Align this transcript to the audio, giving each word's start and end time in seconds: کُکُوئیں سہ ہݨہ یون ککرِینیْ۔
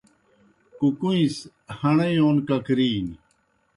کُکُوئیں 0.79 1.27
سہ 1.37 1.43
ہݨہ 1.79 2.07
یون 2.15 2.35
ککرِینیْ۔ 2.47 3.15